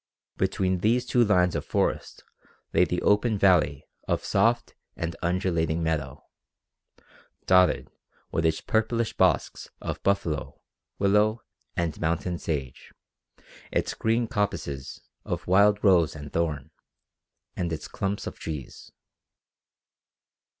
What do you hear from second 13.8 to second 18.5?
green coppices of wild rose and thorn, and its clumps of